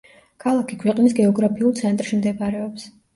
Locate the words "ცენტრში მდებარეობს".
1.81-2.87